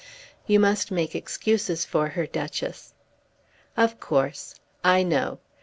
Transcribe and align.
"You 0.47 0.59
must 0.59 0.89
make 0.89 1.13
excuses 1.13 1.85
for 1.85 2.07
her, 2.09 2.25
Duchess." 2.25 2.95
"Of 3.77 3.99
course. 3.99 4.55
I 4.83 5.03
know. 5.03 5.37